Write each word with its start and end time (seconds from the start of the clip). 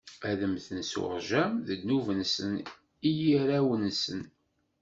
Ad 0.29 0.41
mmten 0.49 0.79
s 0.89 0.91
uṛjam: 1.03 1.53
ddnub-nsen 1.67 2.51
i 3.09 3.09
yirawen-nsen. 3.19 4.21